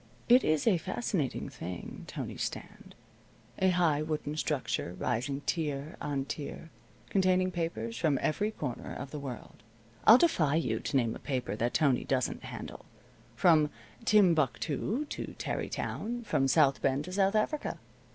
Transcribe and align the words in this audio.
It 0.27 0.43
is 0.43 0.65
a 0.65 0.79
fascinating 0.79 1.47
thing, 1.47 2.05
Tony's 2.07 2.41
stand. 2.41 2.95
A 3.59 3.69
high 3.69 4.01
wooden 4.01 4.35
structure 4.35 4.95
rising 4.97 5.41
tier 5.41 5.95
on 6.01 6.25
tier, 6.25 6.71
containing 7.11 7.51
papers 7.51 7.95
from 7.95 8.17
every 8.19 8.49
corner 8.49 8.95
of 8.95 9.11
the 9.11 9.19
world. 9.19 9.61
I'll 10.07 10.17
defy 10.17 10.55
you 10.55 10.79
to 10.79 10.97
name 10.97 11.15
a 11.15 11.19
paper 11.19 11.55
that 11.55 11.75
Tony 11.75 12.03
doesn't 12.03 12.45
handle, 12.45 12.85
from 13.35 13.69
Timbuctoo 14.03 15.05
to 15.07 15.35
Tarrytown, 15.37 16.23
from 16.23 16.47
South 16.47 16.81
Bend 16.81 17.05
to 17.05 17.11
South 17.13 17.35
Africa. 17.35 17.77